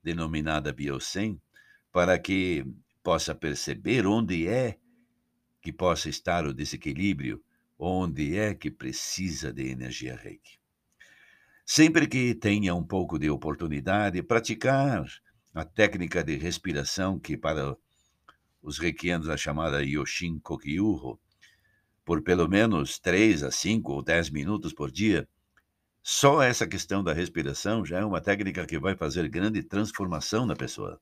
denominada 0.00 0.72
Biosen, 0.72 1.40
para 1.90 2.16
que 2.20 2.64
possa 3.02 3.34
perceber 3.34 4.06
onde 4.06 4.46
é 4.46 4.78
que 5.60 5.72
possa 5.72 6.08
estar 6.08 6.46
o 6.46 6.54
desequilíbrio, 6.54 7.42
onde 7.76 8.38
é 8.38 8.54
que 8.54 8.70
precisa 8.70 9.52
de 9.52 9.68
energia 9.68 10.14
reiki. 10.14 10.60
Sempre 11.66 12.06
que 12.06 12.32
tenha 12.36 12.72
um 12.72 12.84
pouco 12.84 13.18
de 13.18 13.28
oportunidade, 13.28 14.22
praticar 14.22 15.04
a 15.52 15.64
técnica 15.64 16.22
de 16.22 16.36
respiração 16.36 17.18
que 17.18 17.36
para 17.36 17.76
os 18.62 18.78
reikianos 18.78 19.28
é 19.28 19.36
chamada 19.36 19.82
Yoshin 19.82 20.38
Kokyuho, 20.38 21.18
por 22.04 22.22
pelo 22.22 22.48
menos 22.48 22.98
3 22.98 23.42
a 23.42 23.50
5 23.50 23.92
ou 23.92 24.02
10 24.02 24.30
minutos 24.30 24.72
por 24.72 24.90
dia, 24.90 25.28
só 26.02 26.42
essa 26.42 26.66
questão 26.66 27.02
da 27.02 27.14
respiração 27.14 27.84
já 27.84 28.00
é 28.00 28.04
uma 28.04 28.20
técnica 28.20 28.66
que 28.66 28.78
vai 28.78 28.94
fazer 28.94 29.28
grande 29.28 29.62
transformação 29.62 30.44
na 30.44 30.54
pessoa. 30.54 31.00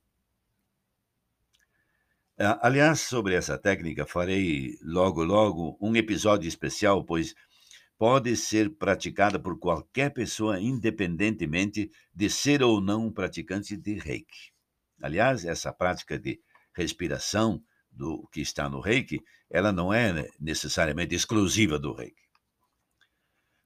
Aliás, 2.38 3.00
sobre 3.00 3.34
essa 3.34 3.58
técnica, 3.58 4.06
farei 4.06 4.78
logo, 4.82 5.22
logo 5.22 5.76
um 5.80 5.94
episódio 5.94 6.48
especial, 6.48 7.04
pois 7.04 7.34
pode 7.98 8.36
ser 8.36 8.70
praticada 8.70 9.38
por 9.38 9.58
qualquer 9.58 10.10
pessoa, 10.12 10.60
independentemente 10.60 11.90
de 12.14 12.30
ser 12.30 12.62
ou 12.62 12.80
não 12.80 13.06
um 13.06 13.12
praticante 13.12 13.76
de 13.76 13.94
reiki. 13.94 14.52
Aliás, 15.00 15.44
essa 15.44 15.72
prática 15.72 16.18
de 16.18 16.40
respiração 16.74 17.62
do 17.92 18.26
que 18.32 18.40
está 18.40 18.68
no 18.68 18.80
reiki, 18.80 19.22
ela 19.50 19.70
não 19.70 19.92
é 19.92 20.28
necessariamente 20.40 21.14
exclusiva 21.14 21.78
do 21.78 21.92
reiki. 21.92 22.22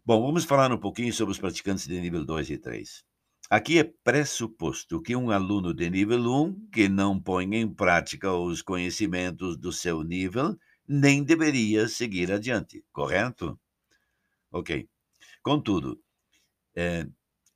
Bom, 0.05 0.23
vamos 0.25 0.45
falar 0.45 0.73
um 0.73 0.79
pouquinho 0.79 1.13
sobre 1.13 1.33
os 1.33 1.39
praticantes 1.39 1.87
de 1.87 2.01
nível 2.01 2.25
2 2.25 2.51
e 2.51 2.59
3. 2.59 3.05
Aqui 3.49 3.79
é 3.79 3.85
pressuposto 3.85 5.01
que 5.01 5.15
um 5.15 5.31
aluno 5.31 5.73
de 5.73 5.89
nível 5.89 6.21
1 6.21 6.69
que 6.71 6.89
não 6.89 7.21
põe 7.21 7.55
em 7.55 7.69
prática 7.69 8.33
os 8.33 8.61
conhecimentos 8.61 9.57
do 9.57 9.73
seu 9.73 10.03
nível 10.03 10.57
nem 10.87 11.23
deveria 11.23 11.89
seguir 11.89 12.33
adiante, 12.33 12.85
correto? 12.93 13.59
Ok. 14.51 14.89
Contudo, 15.43 16.01
é, 16.75 17.07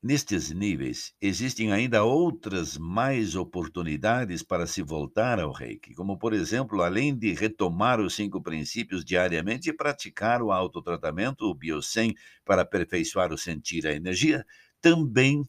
Nestes 0.02 0.50
níveis, 0.50 1.12
existem 1.21 1.73
ainda 1.73 2.02
outras 2.02 2.78
mais 2.78 3.37
oportunidades 3.37 4.42
para 4.42 4.66
se 4.66 4.80
voltar 4.83 5.38
ao 5.38 5.52
reiki, 5.52 5.95
como, 5.95 6.19
por 6.19 6.33
exemplo, 6.33 6.80
além 6.83 7.14
de 7.14 7.35
retomar 7.35 8.00
os 8.00 8.14
cinco 8.14 8.42
princípios 8.42 9.04
diariamente 9.04 9.69
e 9.69 9.76
praticar 9.76 10.40
o 10.40 10.52
autotratamento, 10.52 11.45
o 11.45 11.54
Biosen, 11.54 12.14
para 12.47 12.62
aperfeiçoar 12.62 13.30
o 13.30 13.37
sentir 13.37 13.87
a 13.87 13.92
energia, 13.92 14.42
também, 14.80 15.42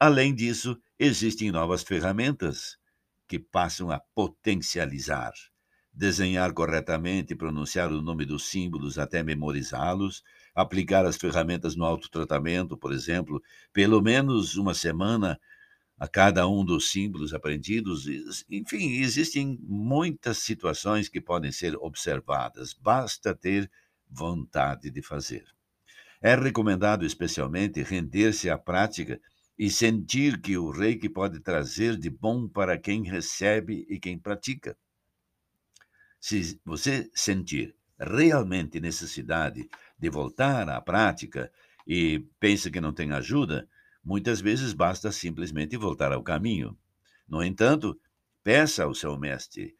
além 0.00 0.34
disso, 0.34 0.76
existem 0.98 1.52
novas 1.52 1.84
ferramentas 1.84 2.76
que 3.28 3.38
passam 3.38 3.88
a 3.92 4.00
potencializar. 4.16 5.32
Desenhar 5.92 6.52
corretamente, 6.52 7.36
pronunciar 7.36 7.92
o 7.92 8.02
nome 8.02 8.24
dos 8.24 8.48
símbolos 8.48 8.98
até 8.98 9.22
memorizá-los, 9.22 10.24
aplicar 10.54 11.06
as 11.06 11.16
ferramentas 11.16 11.74
no 11.74 11.84
autotratamento, 11.84 12.76
por 12.76 12.92
exemplo, 12.92 13.42
pelo 13.72 14.00
menos 14.02 14.56
uma 14.56 14.74
semana 14.74 15.40
a 15.98 16.08
cada 16.08 16.48
um 16.48 16.64
dos 16.64 16.90
símbolos 16.90 17.32
aprendidos. 17.32 18.06
Enfim, 18.50 19.00
existem 19.00 19.58
muitas 19.62 20.38
situações 20.38 21.08
que 21.08 21.20
podem 21.20 21.52
ser 21.52 21.76
observadas, 21.76 22.74
basta 22.74 23.34
ter 23.34 23.70
vontade 24.10 24.90
de 24.90 25.00
fazer. 25.00 25.44
É 26.20 26.34
recomendado 26.34 27.04
especialmente 27.04 27.82
render-se 27.82 28.50
à 28.50 28.58
prática 28.58 29.20
e 29.58 29.70
sentir 29.70 30.40
que 30.40 30.56
o 30.56 30.70
reiki 30.70 31.08
pode 31.08 31.40
trazer 31.40 31.96
de 31.96 32.10
bom 32.10 32.48
para 32.48 32.78
quem 32.78 33.04
recebe 33.04 33.86
e 33.88 33.98
quem 33.98 34.18
pratica. 34.18 34.76
Se 36.20 36.60
você 36.64 37.10
sentir 37.14 37.74
realmente 38.02 38.80
necessidade 38.80 39.68
de 39.98 40.10
voltar 40.10 40.68
à 40.68 40.80
prática 40.80 41.50
e 41.86 42.26
pensa 42.38 42.70
que 42.70 42.80
não 42.80 42.92
tem 42.92 43.12
ajuda, 43.12 43.68
muitas 44.04 44.40
vezes 44.40 44.72
basta 44.72 45.10
simplesmente 45.12 45.76
voltar 45.76 46.12
ao 46.12 46.22
caminho. 46.22 46.76
No 47.28 47.42
entanto, 47.42 47.98
peça 48.42 48.84
ao 48.84 48.94
seu 48.94 49.18
mestre, 49.18 49.74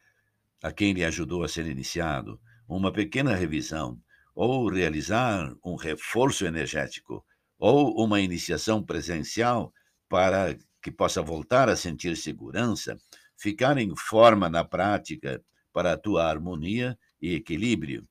a 0.63 0.73
quem 0.73 0.93
lhe 0.93 1.05
ajudou 1.05 1.43
a 1.43 1.49
ser 1.49 1.67
iniciado, 1.67 2.41
uma 2.69 2.93
pequena 2.93 3.35
revisão 3.35 4.01
ou 4.35 4.69
realizar 4.69 5.55
um 5.65 5.77
reforço 5.77 6.47
energético, 6.47 7.25
ou 7.59 8.03
uma 8.03 8.21
iniciação 8.21 8.83
presencial 8.83 9.73
para 10.09 10.57
que 10.83 10.91
possa 10.91 11.23
voltar 11.23 11.69
a 11.69 11.77
sentir 11.77 12.17
segurança, 12.17 12.97
ficar 13.37 13.79
em 13.79 13.95
forma 13.97 14.49
na 14.49 14.65
prática 14.65 15.43
para 15.73 15.93
a 15.93 15.97
tua 15.97 16.29
harmonia 16.29 16.99
e 17.21 17.35
equilíbrio. 17.35 18.07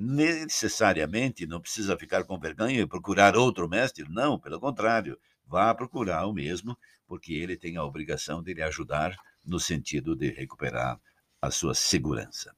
Necessariamente 0.00 1.44
não 1.44 1.60
precisa 1.60 1.98
ficar 1.98 2.22
com 2.22 2.38
vergonha 2.38 2.82
e 2.82 2.86
procurar 2.86 3.36
outro 3.36 3.68
mestre, 3.68 4.08
não, 4.08 4.38
pelo 4.38 4.60
contrário, 4.60 5.18
vá 5.44 5.74
procurar 5.74 6.24
o 6.26 6.32
mesmo, 6.32 6.78
porque 7.04 7.34
ele 7.34 7.56
tem 7.56 7.76
a 7.76 7.82
obrigação 7.82 8.40
de 8.40 8.54
lhe 8.54 8.62
ajudar 8.62 9.16
no 9.44 9.58
sentido 9.58 10.14
de 10.14 10.30
recuperar 10.30 11.00
a 11.42 11.50
sua 11.50 11.74
segurança. 11.74 12.54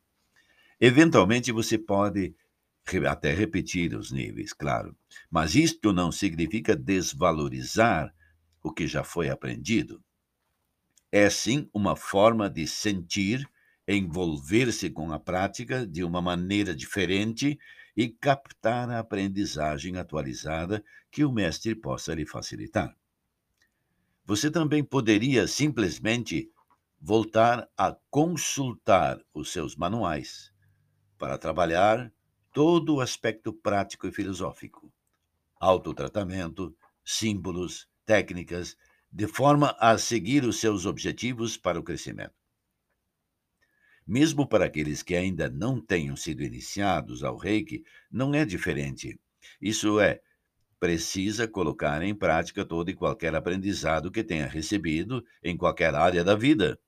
Eventualmente 0.79 1.51
você 1.51 1.79
pode 1.79 2.35
até 3.09 3.33
repetir 3.33 3.95
os 3.95 4.13
níveis, 4.13 4.53
claro. 4.53 4.95
Mas 5.31 5.55
isto 5.55 5.95
não 5.95 6.13
significa 6.13 6.77
desvalorizar 6.77 8.15
o 8.63 8.71
que 8.71 8.87
já 8.87 9.03
foi 9.03 9.31
aprendido. 9.31 10.03
É 11.11 11.31
sim 11.31 11.71
uma 11.73 11.97
forma 11.97 12.51
de 12.51 12.67
sentir, 12.67 13.49
envolver-se 13.97 14.91
com 14.91 15.13
a 15.13 15.19
prática 15.19 15.87
de 15.87 16.05
uma 16.05 16.21
maneira 16.21 16.75
diferente 16.75 17.59
e 17.97 18.09
captar 18.09 18.89
a 18.91 18.99
aprendizagem 18.99 19.97
atualizada 19.97 20.85
que 21.11 21.25
o 21.25 21.33
mestre 21.33 21.75
possa 21.75 22.15
lhe 22.15 22.25
facilitar. 22.25 22.95
Você 24.25 24.51
também 24.51 24.85
poderia 24.85 25.47
simplesmente 25.49 26.51
voltar 27.01 27.69
a 27.77 27.97
consultar 28.11 29.19
os 29.35 29.51
seus 29.51 29.75
manuais 29.75 30.53
para 31.19 31.37
trabalhar 31.37 32.13
todo 32.53 32.97
o 32.97 33.01
aspecto 33.01 33.53
prático 33.53 34.07
e 34.07 34.13
filosófico, 34.13 34.93
autotratamento, 35.59 36.77
símbolos, 37.05 37.89
técnicas, 38.07 38.77
de 39.13 39.27
forma 39.27 39.77
a 39.79 39.99
seguir 39.99 40.45
os 40.45 40.61
seus 40.61 40.87
objetivos 40.87 41.57
para 41.57 41.79
o 41.79 41.83
crescimento. 41.83 42.40
Mesmo 44.07 44.47
para 44.47 44.65
aqueles 44.65 45.03
que 45.03 45.15
ainda 45.15 45.49
não 45.49 45.81
tenham 45.81 46.17
sido 46.17 46.43
iniciados 46.43 47.23
ao 47.23 47.37
Reiki, 47.37 47.85
não 48.11 48.35
é 48.35 48.45
diferente. 48.45 49.19
Isso 49.61 50.01
é, 50.01 50.21
precisa 50.79 51.47
colocar 51.47 52.03
em 52.03 52.15
prática 52.15 52.65
todo 52.65 52.91
e 52.91 52.95
qualquer 52.95 53.35
aprendizado 53.35 54.11
que 54.11 54.25
tenha 54.25 54.47
recebido 54.47 55.25
em 55.43 55.57
qualquer 55.57 55.95
área 55.95 56.25
da 56.25 56.35
vida. 56.35 56.81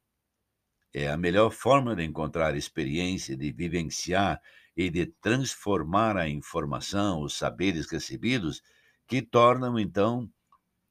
É 0.95 1.09
a 1.09 1.17
melhor 1.17 1.51
forma 1.51 1.95
de 1.95 2.03
encontrar 2.03 2.57
experiência, 2.57 3.37
de 3.37 3.53
vivenciar 3.53 4.41
e 4.77 4.91
de 4.91 5.07
transformar 5.07 6.17
a 6.17 6.29
informação, 6.29 7.21
os 7.21 7.35
saberes 7.35 7.91
recebidos, 7.91 8.63
que 9.07 9.21
tornam 9.21 9.79
então 9.79 10.31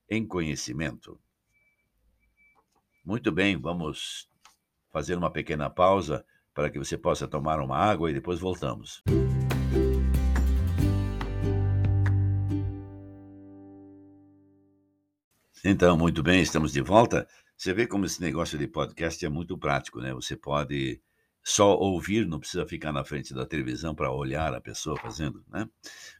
em 0.09 0.25
conhecimento. 0.25 1.19
Muito 3.03 3.31
bem, 3.31 3.59
vamos 3.59 4.29
fazer 4.91 5.17
uma 5.17 5.31
pequena 5.31 5.69
pausa 5.69 6.25
para 6.53 6.69
que 6.69 6.77
você 6.77 6.97
possa 6.97 7.27
tomar 7.27 7.59
uma 7.59 7.77
água 7.77 8.09
e 8.09 8.13
depois 8.13 8.39
voltamos. 8.39 9.01
Então, 15.63 15.95
muito 15.95 16.23
bem, 16.23 16.41
estamos 16.41 16.71
de 16.71 16.81
volta. 16.81 17.27
Você 17.55 17.71
vê 17.71 17.85
como 17.85 18.05
esse 18.05 18.19
negócio 18.19 18.57
de 18.57 18.67
podcast 18.67 19.23
é 19.23 19.29
muito 19.29 19.57
prático, 19.57 20.01
né? 20.01 20.11
Você 20.13 20.35
pode 20.35 20.99
só 21.43 21.75
ouvir, 21.77 22.27
não 22.27 22.39
precisa 22.39 22.65
ficar 22.65 22.91
na 22.91 23.03
frente 23.03 23.33
da 23.33 23.45
televisão 23.45 23.93
para 23.93 24.11
olhar 24.11 24.53
a 24.53 24.61
pessoa 24.61 24.97
fazendo, 24.99 25.43
né? 25.47 25.67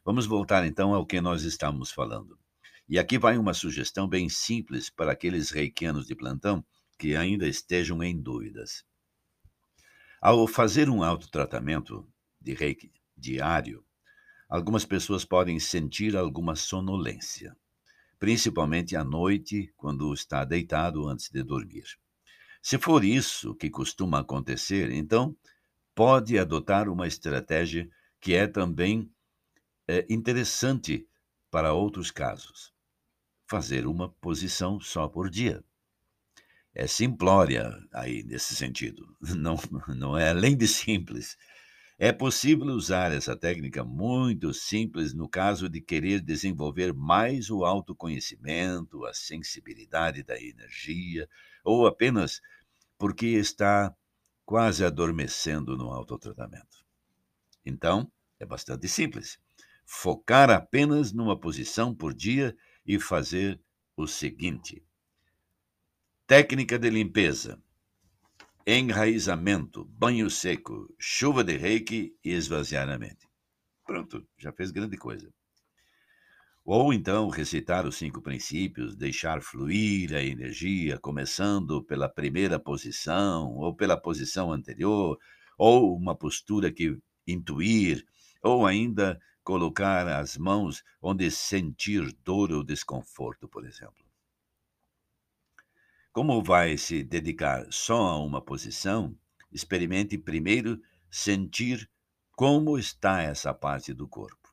Vamos 0.04 0.26
voltar 0.26 0.64
então 0.66 0.94
ao 0.94 1.04
que 1.04 1.20
nós 1.20 1.42
estamos 1.42 1.90
falando. 1.90 2.38
E 2.88 2.98
aqui 2.98 3.18
vai 3.18 3.36
uma 3.36 3.54
sugestão 3.54 4.08
bem 4.08 4.28
simples 4.28 4.90
para 4.90 5.12
aqueles 5.12 5.50
reikianos 5.50 6.06
de 6.06 6.14
plantão 6.14 6.64
que 7.02 7.16
ainda 7.16 7.48
estejam 7.48 8.00
em 8.00 8.16
dúvidas. 8.16 8.84
Ao 10.20 10.46
fazer 10.46 10.88
um 10.88 11.02
autotratamento 11.02 12.08
de 12.40 12.54
reiki 12.54 12.92
diário, 13.16 13.84
algumas 14.48 14.84
pessoas 14.84 15.24
podem 15.24 15.58
sentir 15.58 16.16
alguma 16.16 16.54
sonolência, 16.54 17.56
principalmente 18.20 18.94
à 18.94 19.02
noite, 19.02 19.74
quando 19.76 20.14
está 20.14 20.44
deitado 20.44 21.08
antes 21.08 21.28
de 21.28 21.42
dormir. 21.42 21.82
Se 22.62 22.78
for 22.78 23.02
isso 23.02 23.52
que 23.56 23.68
costuma 23.68 24.20
acontecer, 24.20 24.92
então 24.92 25.36
pode 25.96 26.38
adotar 26.38 26.88
uma 26.88 27.08
estratégia 27.08 27.90
que 28.20 28.32
é 28.32 28.46
também 28.46 29.10
é, 29.88 30.06
interessante 30.08 31.04
para 31.50 31.74
outros 31.74 32.12
casos. 32.12 32.72
Fazer 33.50 33.88
uma 33.88 34.08
posição 34.08 34.78
só 34.78 35.08
por 35.08 35.28
dia. 35.28 35.64
É 36.74 36.86
simplória 36.86 37.70
aí 37.92 38.22
nesse 38.22 38.54
sentido. 38.56 39.14
Não, 39.36 39.56
não 39.88 40.16
é 40.16 40.30
além 40.30 40.56
de 40.56 40.66
simples. 40.66 41.36
É 41.98 42.10
possível 42.12 42.66
usar 42.66 43.12
essa 43.12 43.36
técnica 43.36 43.84
muito 43.84 44.52
simples 44.52 45.14
no 45.14 45.28
caso 45.28 45.68
de 45.68 45.80
querer 45.80 46.20
desenvolver 46.20 46.92
mais 46.92 47.50
o 47.50 47.64
autoconhecimento, 47.64 49.04
a 49.04 49.14
sensibilidade 49.14 50.22
da 50.24 50.40
energia, 50.40 51.28
ou 51.62 51.86
apenas 51.86 52.40
porque 52.98 53.26
está 53.26 53.94
quase 54.44 54.84
adormecendo 54.84 55.76
no 55.76 55.92
autotratamento. 55.92 56.84
Então, 57.64 58.10
é 58.40 58.46
bastante 58.46 58.88
simples. 58.88 59.38
Focar 59.84 60.50
apenas 60.50 61.12
numa 61.12 61.38
posição 61.38 61.94
por 61.94 62.12
dia 62.12 62.56
e 62.84 62.98
fazer 62.98 63.60
o 63.96 64.06
seguinte: 64.06 64.82
técnica 66.32 66.78
de 66.78 66.88
limpeza, 66.88 67.62
enraizamento, 68.66 69.84
banho 69.84 70.30
seco, 70.30 70.88
chuva 70.98 71.44
de 71.44 71.58
reiki 71.58 72.16
e 72.24 72.30
esvaziar 72.30 72.88
a 72.88 72.98
mente. 72.98 73.28
Pronto, 73.84 74.26
já 74.38 74.50
fez 74.50 74.70
grande 74.70 74.96
coisa. 74.96 75.30
Ou 76.64 76.90
então 76.90 77.28
recitar 77.28 77.84
os 77.86 77.96
cinco 77.96 78.22
princípios, 78.22 78.96
deixar 78.96 79.42
fluir 79.42 80.14
a 80.14 80.22
energia, 80.22 80.98
começando 80.98 81.84
pela 81.84 82.08
primeira 82.08 82.58
posição, 82.58 83.54
ou 83.56 83.76
pela 83.76 84.00
posição 84.00 84.50
anterior, 84.50 85.18
ou 85.58 85.94
uma 85.94 86.16
postura 86.16 86.72
que 86.72 86.96
intuir, 87.26 88.06
ou 88.42 88.64
ainda 88.64 89.20
colocar 89.44 90.08
as 90.08 90.38
mãos 90.38 90.82
onde 91.02 91.30
sentir 91.30 92.10
dor 92.24 92.52
ou 92.52 92.64
desconforto, 92.64 93.46
por 93.46 93.66
exemplo. 93.66 94.01
Como 96.12 96.42
vai 96.42 96.76
se 96.76 97.02
dedicar 97.02 97.66
só 97.70 98.08
a 98.08 98.22
uma 98.22 98.42
posição, 98.42 99.16
experimente 99.50 100.18
primeiro 100.18 100.78
sentir 101.10 101.88
como 102.32 102.78
está 102.78 103.22
essa 103.22 103.54
parte 103.54 103.94
do 103.94 104.06
corpo. 104.06 104.52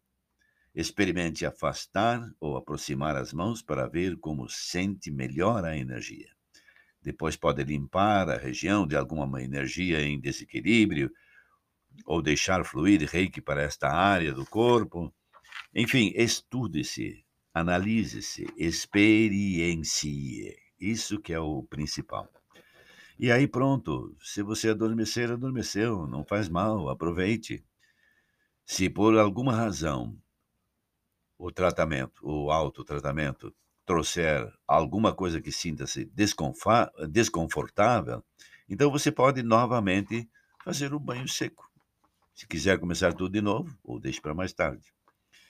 Experimente 0.74 1.46
afastar 1.46 2.32
ou 2.40 2.56
aproximar 2.56 3.18
as 3.18 3.34
mãos 3.34 3.62
para 3.62 3.88
ver 3.88 4.18
como 4.18 4.48
sente 4.48 5.12
melhor 5.12 5.66
a 5.66 5.76
energia. 5.76 6.30
Depois 7.02 7.36
pode 7.36 7.64
limpar 7.64 8.30
a 8.30 8.38
região 8.38 8.88
de 8.88 8.96
alguma 8.96 9.42
energia 9.42 10.02
em 10.02 10.20
desequilíbrio 10.20 11.12
ou 12.06 12.22
deixar 12.22 12.64
fluir 12.64 13.04
reiki 13.10 13.42
para 13.42 13.62
esta 13.62 13.90
área 13.90 14.34
do 14.34 14.46
corpo. 14.46 15.14
Enfim, 15.76 16.14
estude-se 16.16 17.26
Analise-se, 17.54 18.46
experiencie. 18.58 20.69
Isso 20.80 21.20
que 21.20 21.34
é 21.34 21.40
o 21.40 21.64
principal. 21.64 22.30
E 23.18 23.32
aí 23.32 23.48
pronto, 23.48 24.16
se 24.22 24.42
você 24.42 24.70
adormecer, 24.70 25.30
adormeceu, 25.30 26.08
não 26.08 26.24
faz 26.24 26.48
mal, 26.48 26.88
aproveite. 26.90 27.66
Se 28.66 28.90
por 28.90 29.18
alguma 29.18 29.54
razão 29.54 30.18
o 31.38 31.52
tratamento, 31.52 32.22
o 32.24 32.50
autotratamento, 32.52 33.54
trouxer 33.86 34.50
alguma 34.68 35.14
coisa 35.14 35.42
que 35.42 35.52
sinta-se 35.52 36.06
desconfortável, 37.12 38.24
então 38.70 38.92
você 38.92 39.12
pode 39.12 39.42
novamente 39.42 40.30
fazer 40.64 40.94
um 40.94 41.00
banho 41.00 41.28
seco. 41.28 41.70
Se 42.36 42.48
quiser 42.48 42.80
começar 42.80 43.14
tudo 43.14 43.34
de 43.34 43.42
novo, 43.42 43.78
ou 43.84 44.00
deixe 44.00 44.22
para 44.22 44.34
mais 44.34 44.54
tarde. 44.54 44.94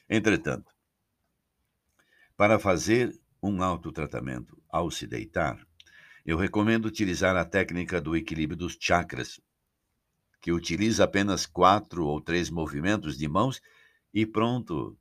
Entretanto, 0.10 0.72
para 2.36 2.58
fazer 2.58 3.14
um 3.42 3.62
autotratamento 3.64 4.62
ao 4.70 4.92
se 4.92 5.08
deitar, 5.08 5.60
eu 6.26 6.38
recomendo 6.38 6.86
utilizar 6.86 7.36
a 7.36 7.46
técnica 7.46 8.00
do 8.00 8.16
equilíbrio 8.16 8.58
dos 8.58 8.78
chakras, 8.80 9.40
que 10.42 10.52
utiliza 10.52 11.04
apenas 11.04 11.46
quatro 11.46 12.06
ou 12.06 12.22
três 12.22 12.50
movimentos 12.50 13.18
de 13.18 13.28
mãos 13.28 13.62
e 14.14 14.26
pronto, 14.26 14.98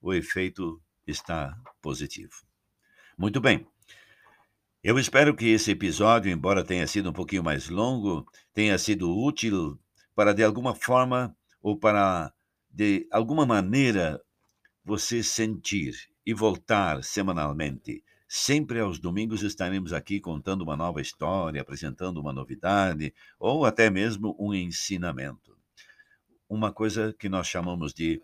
o 0.00 0.12
efeito 0.12 0.82
está 1.06 1.56
positivo. 1.80 2.34
Muito 3.16 3.40
bem. 3.40 3.66
Eu 4.82 4.98
espero 4.98 5.36
que 5.36 5.46
esse 5.46 5.70
episódio, 5.70 6.32
embora 6.32 6.64
tenha 6.64 6.86
sido 6.86 7.10
um 7.10 7.12
pouquinho 7.12 7.44
mais 7.44 7.68
longo, 7.68 8.26
tenha 8.52 8.76
sido 8.76 9.16
útil 9.16 9.78
para, 10.14 10.32
de 10.32 10.42
alguma 10.42 10.74
forma, 10.74 11.36
ou 11.62 11.78
para, 11.78 12.32
de 12.68 13.06
alguma 13.12 13.46
maneira, 13.46 14.20
você 14.84 15.22
sentir 15.22 15.94
e 16.24 16.32
voltar 16.34 17.02
semanalmente 17.02 18.02
Sempre 18.34 18.80
aos 18.80 18.98
domingos 18.98 19.42
estaremos 19.42 19.92
aqui 19.92 20.18
contando 20.18 20.62
uma 20.62 20.74
nova 20.74 21.02
história, 21.02 21.60
apresentando 21.60 22.18
uma 22.18 22.32
novidade 22.32 23.12
ou 23.38 23.66
até 23.66 23.90
mesmo 23.90 24.34
um 24.40 24.54
ensinamento. 24.54 25.54
Uma 26.48 26.72
coisa 26.72 27.12
que 27.12 27.28
nós 27.28 27.46
chamamos 27.46 27.92
de 27.92 28.22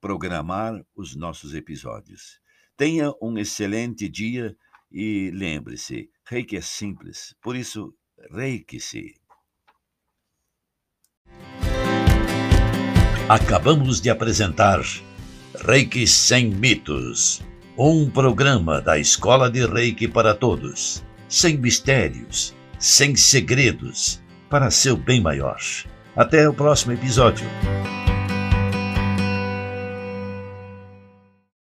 programar 0.00 0.82
os 0.96 1.14
nossos 1.14 1.52
episódios. 1.52 2.40
Tenha 2.78 3.12
um 3.20 3.36
excelente 3.36 4.08
dia 4.08 4.56
e 4.90 5.30
lembre-se, 5.34 6.10
reiki 6.24 6.56
é 6.56 6.62
simples, 6.62 7.36
por 7.42 7.54
isso, 7.54 7.94
reiki-se. 8.30 9.20
Acabamos 13.28 14.00
de 14.00 14.08
apresentar 14.08 14.80
Reiki 15.54 16.06
Sem 16.06 16.50
Mitos 16.50 17.42
um 17.76 18.10
programa 18.10 18.80
da 18.80 18.98
Escola 18.98 19.50
de 19.50 19.66
Reiki 19.66 20.06
para 20.06 20.34
todos, 20.34 21.02
sem 21.28 21.56
mistérios, 21.56 22.54
sem 22.78 23.16
segredos, 23.16 24.20
para 24.50 24.70
seu 24.70 24.96
bem 24.96 25.20
maior. 25.20 25.58
Até 26.14 26.48
o 26.48 26.52
próximo 26.52 26.92
episódio. 26.92 27.46